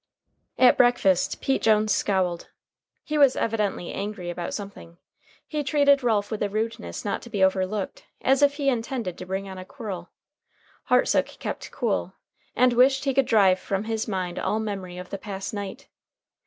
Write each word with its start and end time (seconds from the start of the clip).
At 0.57 0.77
breakfast 0.79 1.41
Pete 1.43 1.61
Jones 1.61 1.93
scowled. 1.93 2.49
He 3.03 3.19
was 3.19 3.35
evidently 3.35 3.93
angry 3.93 4.31
about 4.31 4.51
something. 4.55 4.97
He 5.45 5.63
treated 5.63 6.01
Ralph 6.01 6.31
with 6.31 6.41
a 6.41 6.49
rudeness 6.49 7.05
not 7.05 7.21
to 7.21 7.29
be 7.29 7.43
overlooked, 7.43 8.05
as 8.19 8.41
if 8.41 8.55
he 8.55 8.67
intended 8.67 9.15
to 9.19 9.27
bring 9.27 9.47
on 9.47 9.59
a 9.59 9.63
quarrel. 9.63 10.09
Hartsook 10.85 11.27
kept 11.37 11.69
cool, 11.69 12.13
and 12.55 12.73
wished 12.73 13.05
he 13.05 13.13
could 13.13 13.27
drive 13.27 13.59
from 13.59 13.83
his 13.83 14.07
mind 14.07 14.39
all 14.39 14.59
memory 14.59 14.97
of 14.97 15.11
the 15.11 15.19
past 15.19 15.53
night. 15.53 15.87